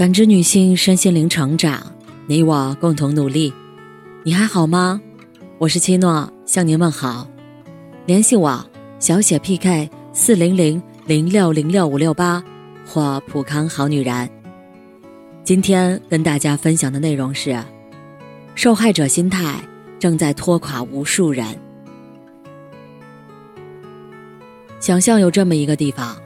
[0.00, 1.78] 感知女性身心灵成长，
[2.26, 3.52] 你我共同努力。
[4.22, 4.98] 你还好吗？
[5.58, 7.28] 我是七诺，向您问好。
[8.06, 8.66] 联系我
[8.98, 12.42] 小写 PK 四零零零六零六五六八
[12.86, 14.26] 或普康好女人。
[15.44, 17.62] 今天跟大家分享的内容是：
[18.54, 19.56] 受害者心态
[19.98, 21.46] 正在拖垮无数人。
[24.78, 26.16] 想象有这么一个地方，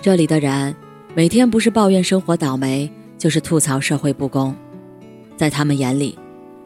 [0.00, 0.72] 这里的人。
[1.14, 4.56] 每天不是抱怨生活倒霉，就是吐槽社会不公，
[5.36, 6.18] 在他们眼里，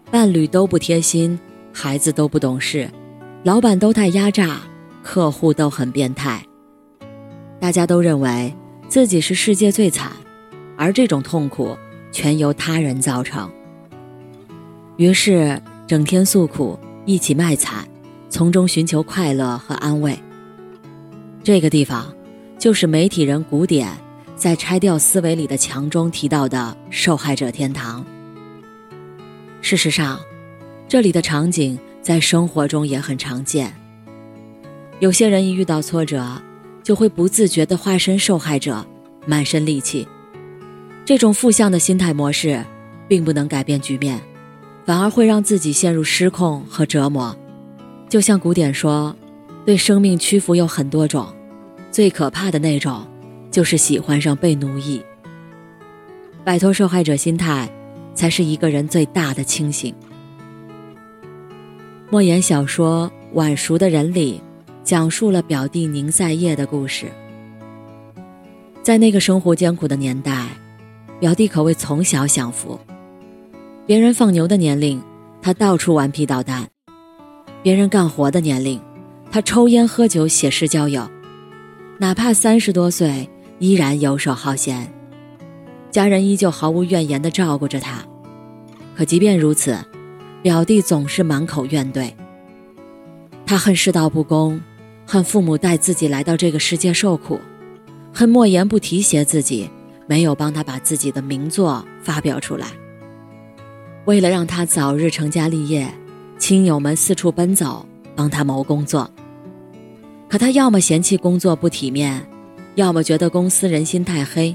[0.08, 1.36] 伴侣都不贴心，
[1.72, 2.88] 孩子都不懂事，
[3.42, 4.60] 老板都太压榨，
[5.02, 6.44] 客户都很变态。
[7.58, 8.54] 大家都认为
[8.88, 10.12] 自己是世界最惨，
[10.76, 11.76] 而这种痛苦
[12.12, 13.50] 全由他人造成。
[14.96, 17.84] 于是整天诉苦，一起卖惨，
[18.28, 20.16] 从中寻求快乐和安慰。
[21.42, 22.14] 这个地方，
[22.56, 23.88] 就是媒体人古典。
[24.36, 28.04] 在拆掉思维里的墙中提到的受害者天堂。
[29.62, 30.20] 事实上，
[30.86, 33.74] 这里的场景在生活中也很常见。
[35.00, 36.40] 有些人一遇到挫折，
[36.82, 38.86] 就会不自觉地化身受害者，
[39.26, 40.06] 满身戾气。
[41.04, 42.62] 这种负向的心态模式，
[43.08, 44.20] 并不能改变局面，
[44.84, 47.36] 反而会让自己陷入失控和折磨。
[48.08, 49.16] 就像古典说，
[49.64, 51.26] 对生命屈服有很多种，
[51.90, 53.06] 最可怕的那种。
[53.56, 55.02] 就是喜欢上被奴役，
[56.44, 57.66] 摆脱受害者心态，
[58.14, 59.94] 才是一个人最大的清醒。
[62.10, 64.42] 莫言小说《晚熟的人》里，
[64.84, 67.06] 讲述了表弟宁赛叶的故事。
[68.82, 70.48] 在那个生活艰苦的年代，
[71.18, 72.78] 表弟可谓从小享福。
[73.86, 75.02] 别人放牛的年龄，
[75.40, 76.62] 他到处顽皮捣蛋；
[77.62, 78.78] 别人干活的年龄，
[79.30, 81.08] 他抽烟喝酒写诗交友。
[81.98, 83.26] 哪怕三十多岁。
[83.58, 84.92] 依然游手好闲，
[85.90, 88.04] 家人依旧毫无怨言地照顾着他。
[88.94, 89.78] 可即便如此，
[90.42, 92.12] 表弟总是满口怨怼。
[93.46, 94.60] 他恨世道不公，
[95.06, 97.40] 恨父母带自己来到这个世界受苦，
[98.12, 99.70] 恨莫言不提携自己，
[100.06, 102.66] 没有帮他把自己的名作发表出来。
[104.04, 105.92] 为了让他早日成家立业，
[106.38, 109.10] 亲友们四处奔走，帮他谋工作。
[110.28, 112.26] 可他要么嫌弃工作不体面。
[112.76, 114.54] 要么觉得公司人心太黑，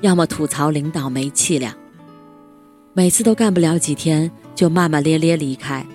[0.00, 1.74] 要么吐槽领导没气量。
[2.94, 5.86] 每次都干不了几天，就骂骂咧咧离开，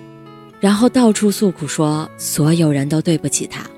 [0.60, 3.68] 然后到处诉苦说所有人都对不起他。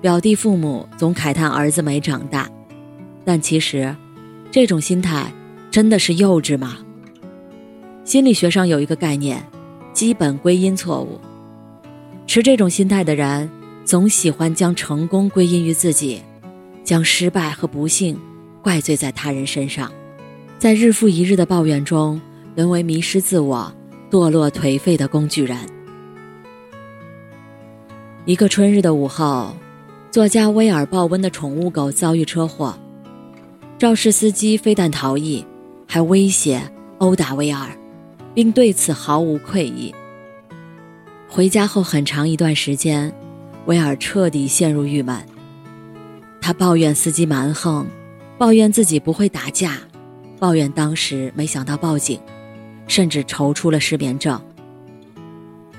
[0.00, 2.48] 表弟父母总慨叹儿子没长大，
[3.26, 3.94] 但其实，
[4.50, 5.30] 这种心态
[5.70, 6.78] 真的是幼稚吗？
[8.04, 9.46] 心理学上有一个概念，
[9.92, 11.20] 基本归因错误。
[12.26, 13.50] 持这种心态的人，
[13.84, 16.22] 总喜欢将成功归因于自己。
[16.84, 18.20] 将失败和不幸
[18.62, 19.90] 怪罪在他人身上，
[20.58, 22.20] 在日复一日的抱怨中，
[22.54, 23.74] 沦为迷失自我、
[24.10, 25.58] 堕落颓废的工具人。
[28.26, 29.54] 一个春日的午后，
[30.10, 32.78] 作家威尔·鲍温的宠物狗遭遇车祸，
[33.78, 35.44] 肇事司机非但逃逸，
[35.86, 36.62] 还威胁
[36.98, 37.68] 殴打威尔，
[38.34, 39.94] 并对此毫无愧意。
[41.28, 43.12] 回家后很长一段时间，
[43.66, 45.33] 威尔彻底陷入郁闷。
[46.46, 47.86] 他抱怨司机蛮横，
[48.36, 49.78] 抱怨自己不会打架，
[50.38, 52.20] 抱怨当时没想到报警，
[52.86, 54.38] 甚至愁出了失眠症。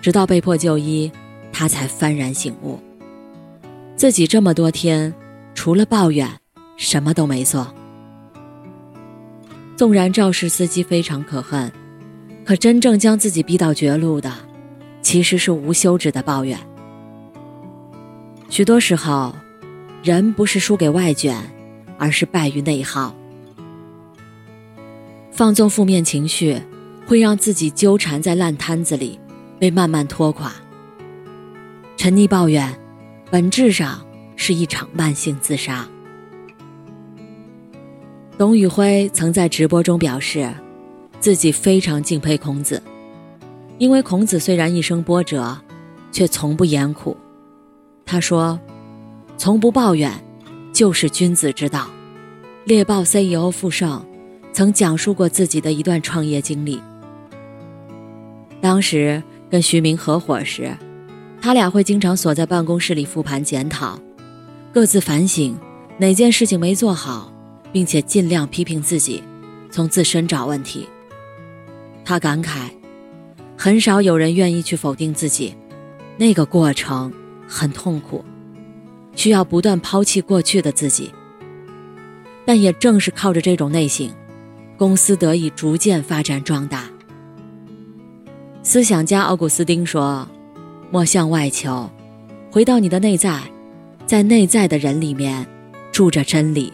[0.02, 1.12] 直到被迫就医，
[1.54, 2.80] 他才幡然醒悟，
[3.96, 5.14] 自己这么多天
[5.54, 6.28] 除了抱怨，
[6.78, 7.72] 什么都没做。
[9.78, 11.72] 纵然肇事司机非常可恨，
[12.44, 14.34] 可真正将自己逼到绝路的，
[15.04, 16.58] 其实是无休止的抱怨。
[18.50, 19.32] 许多时候。
[20.06, 21.36] 人不是输给外卷，
[21.98, 23.16] 而是败于内耗。
[25.32, 26.62] 放纵负面情绪，
[27.08, 29.20] 会让自己纠缠在烂摊子里，
[29.58, 30.54] 被慢慢拖垮。
[31.98, 32.72] 沉溺抱怨，
[33.32, 34.06] 本质上
[34.36, 35.88] 是一场慢性自杀。
[38.38, 40.54] 董宇辉曾在直播中表示，
[41.20, 42.80] 自己非常敬佩孔子，
[43.80, 45.58] 因为孔子虽然一生波折，
[46.12, 47.18] 却从不言苦。
[48.06, 48.60] 他说。
[49.38, 50.12] 从不抱怨，
[50.72, 51.90] 就是君子之道。
[52.66, 54.04] 猎豹 CEO 傅盛
[54.52, 56.82] 曾讲述过自己的一段创业经历。
[58.62, 60.76] 当时跟徐明合伙时，
[61.40, 64.00] 他俩会经常锁在办公室里复盘检讨，
[64.74, 65.56] 各自反省
[65.98, 67.32] 哪件事情没做好，
[67.72, 69.22] 并且尽量批评自己，
[69.70, 70.88] 从自身找问题。
[72.04, 72.70] 他感慨，
[73.56, 75.56] 很少有人愿意去否定自己，
[76.18, 77.14] 那个过程
[77.48, 78.26] 很痛苦。
[79.16, 81.12] 需要不断抛弃过去的自己，
[82.46, 84.10] 但也正是靠着这种内省，
[84.78, 86.84] 公司得以逐渐发展壮大。
[88.62, 90.28] 思想家奥古斯丁说
[90.92, 91.90] ：“莫向外求，
[92.52, 93.42] 回到你的内在，
[94.06, 95.46] 在内在的人里面
[95.92, 96.72] 住着真理。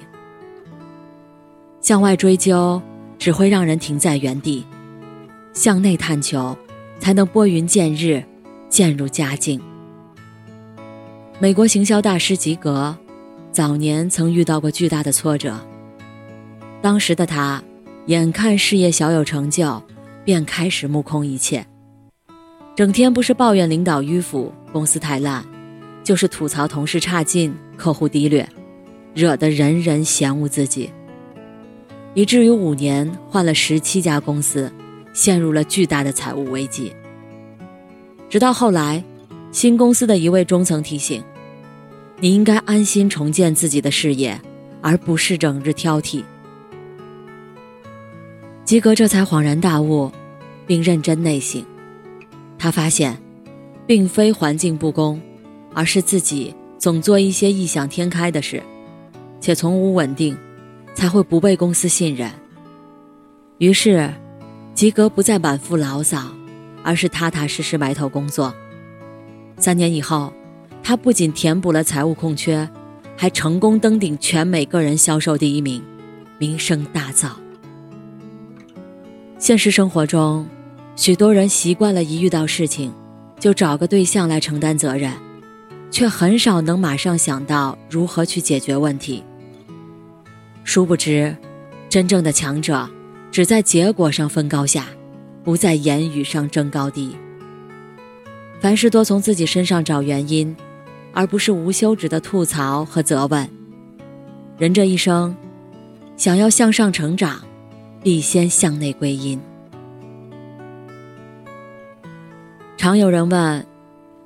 [1.79, 2.81] 向外追究
[3.17, 4.65] 只会让人停在原地，
[5.53, 6.57] 向内探求
[6.99, 8.23] 才能拨云见日，
[8.69, 9.61] 渐入佳境。”
[11.41, 12.95] 美国行销大师吉格
[13.51, 15.59] 早年曾遇到过巨大的挫折，
[16.83, 17.59] 当时的他
[18.05, 19.81] 眼看事业小有成就，
[20.23, 21.65] 便开始目空一切。
[22.75, 25.43] 整天不是抱怨领导迂腐、公司太烂，
[26.03, 28.47] 就是吐槽同事差劲、客户低劣，
[29.15, 30.91] 惹得人人嫌恶自己。
[32.13, 34.71] 以至于五年换了十七家公司，
[35.11, 36.93] 陷入了巨大的财务危机。
[38.29, 39.03] 直到后来，
[39.51, 41.21] 新公司的一位中层提醒
[42.19, 44.39] ：“你应该安心重建自己的事业，
[44.81, 46.23] 而不是整日挑剔。”
[48.63, 50.09] 吉格这才恍然大悟，
[50.65, 51.65] 并认真内省。
[52.57, 53.17] 他发现，
[53.85, 55.19] 并非环境不公，
[55.73, 58.63] 而是自己总做一些异想天开的事，
[59.41, 60.37] 且从无稳定，
[60.93, 62.31] 才会不被公司信任。
[63.57, 64.13] 于是，
[64.73, 66.31] 吉格不再满腹牢骚，
[66.83, 68.53] 而是踏踏实实埋头工作。
[69.61, 70.33] 三年以后，
[70.81, 72.67] 他不仅填补了财务空缺，
[73.15, 75.81] 还成功登顶全美个人销售第一名，
[76.39, 77.29] 名声大噪。
[79.37, 80.45] 现实生活中。
[80.97, 82.91] 许多人习惯了一遇到事情，
[83.39, 85.13] 就找个对象来承担责任，
[85.89, 89.23] 却很少能马上想到如何去解决问题。
[90.63, 91.35] 殊不知，
[91.87, 92.87] 真正的强者
[93.31, 94.87] 只在结果上分高下，
[95.43, 97.15] 不在言语上争高低。
[98.61, 100.55] 凡事多从自己身上找原因，
[101.13, 103.49] 而不是无休止的吐槽和责问。
[104.59, 105.35] 人这一生，
[106.15, 107.41] 想要向上成长，
[108.03, 109.41] 必先向内归因。
[112.77, 113.65] 常有人问，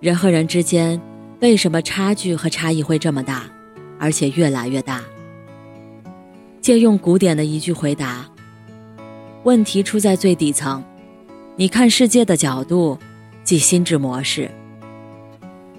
[0.02, 1.02] 人和人之间
[1.40, 3.44] 为什么差距和差异会这么大，
[3.98, 5.02] 而且越来越大？
[6.60, 8.26] 借用古典的一句回答：
[9.44, 10.84] 问题出在最底层，
[11.56, 13.00] 你看世界的角度，
[13.46, 14.52] 即心智模式。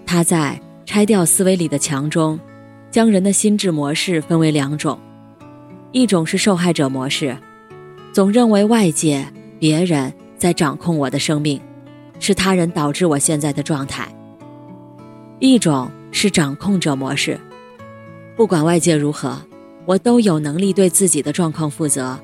[0.06, 2.40] 他在拆掉思维里的墙中，
[2.90, 4.98] 将人的心智模式分为两种，
[5.92, 7.36] 一种是受害者模式，
[8.12, 9.26] 总认为外界
[9.58, 11.60] 别人在掌控我的生命。
[12.18, 14.08] 是他人导致我现在的状态。
[15.38, 17.38] 一种是掌控者模式，
[18.34, 19.38] 不管外界如何，
[19.84, 22.18] 我都有能力对自己的状况负责，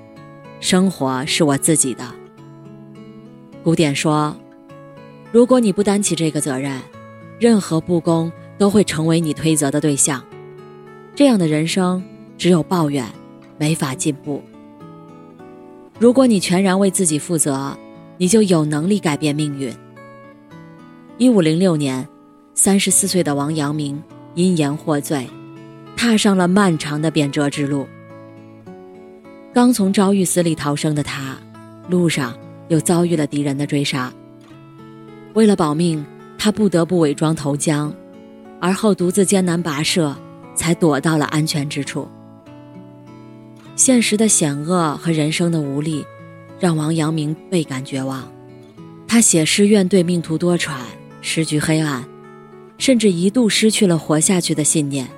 [0.61, 2.05] 生活是我自己的。
[3.63, 4.35] 古典说，
[5.33, 6.79] 如果你不担起这个责任，
[7.41, 10.23] 任何不公都会成为你推责的对象，
[11.15, 12.05] 这样的人生
[12.37, 13.07] 只有抱怨，
[13.57, 14.43] 没法进步。
[15.99, 17.75] 如果你全然为自己负责，
[18.19, 19.75] 你就有能力改变命运。
[21.17, 22.07] 一五零六年，
[22.55, 24.03] 三十四岁的王阳明
[24.35, 25.27] 因言获罪，
[25.97, 27.87] 踏上了漫长的贬谪之路。
[29.55, 31.39] 刚从昭狱死里逃生的他，
[31.89, 32.37] 路上
[32.69, 34.13] 又遭遇了敌人的追杀。
[35.35, 36.05] 为了保命，
[36.39, 37.95] 他不得不伪装投江，
[38.61, 40.15] 而后独自艰难跋涉，
[40.55, 42.09] 才躲到了安全之处。
[43.75, 46.05] 现实的险恶和人生的无力，
[46.61, 48.31] 让王阳明倍感绝望。
[49.09, 50.73] 他写诗怨对命途多舛。
[51.25, 52.05] 时局黑暗，
[52.79, 55.09] 甚至一度失去了活下去的信念。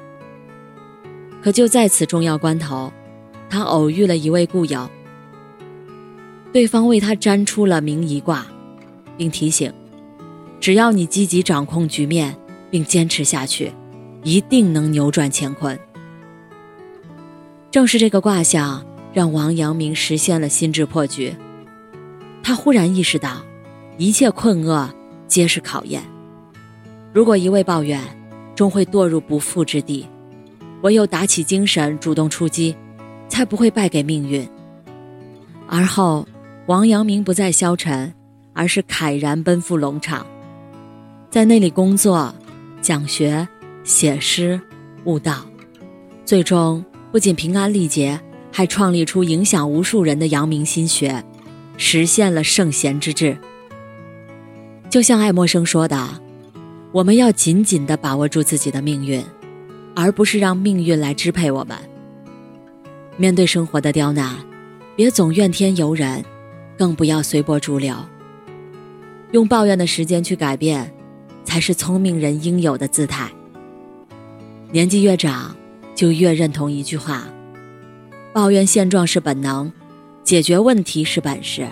[1.43, 2.93] 可就在此重要关头，
[3.49, 4.87] 他偶遇了一位故友。
[6.53, 8.47] 对方为他占出了明夷卦，
[9.17, 9.73] 并提醒：
[10.65, 12.35] 只要你积极掌控局面，
[12.71, 13.71] 并坚持下去，
[14.23, 15.79] 一定能扭转乾坤。
[17.71, 21.37] 正是这个卦象，让王阳明实现了心智破局。
[22.43, 23.43] 他忽然意识到，
[23.99, 24.91] 一切困厄。
[25.27, 26.03] 皆是考验。
[27.13, 28.01] 如果一味抱怨，
[28.55, 30.07] 终会堕入不复之地；
[30.81, 32.75] 唯有打起精神，主动出击，
[33.29, 34.49] 才不会败给命运。
[35.69, 36.27] 而后，
[36.65, 38.15] 王阳明不再消沉，
[38.55, 40.27] 而是慨然奔赴龙场，
[41.35, 42.33] 在那里工作、
[42.81, 43.49] 讲学、
[43.83, 44.61] 写诗、
[45.03, 45.45] 悟道，
[46.25, 48.21] 最终不仅平安历劫，
[48.53, 51.25] 还创立出影响无数人的阳明心学，
[51.77, 53.37] 实现了圣贤之志。
[54.89, 56.09] 就像爱默生说的
[56.95, 59.21] ：“我们要紧紧地把握住自己的命运，
[59.97, 61.77] 而不是让命运来支配我们。
[63.17, 64.37] 面对生活的刁难，
[64.95, 66.25] 别总怨天尤人，
[66.79, 67.93] 更不要随波逐流。
[69.33, 70.95] 用抱怨的时间去改变，
[71.55, 73.31] 才是聪明人应有的姿态。
[74.73, 75.55] 年纪越长，
[75.95, 77.29] 就越认同一句话：
[78.33, 79.71] 抱怨现状是本能，
[80.25, 81.69] 解决问题是本事。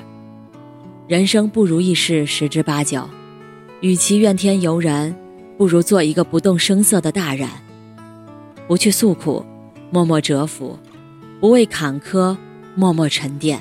[1.08, 3.10] 人生不如意事十之八九，
[3.80, 5.16] 与其怨天尤人，
[5.58, 7.48] 不如做一个不动声色的大人，
[8.68, 9.44] 不去诉苦，
[9.90, 10.78] 默默蛰伏，
[11.40, 12.36] 不畏坎坷，
[12.76, 13.60] 默默沉淀。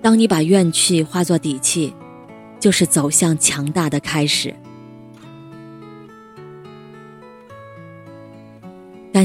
[0.00, 1.92] 当你把怨气化作底气，
[2.58, 4.54] 就是走向强大的开始。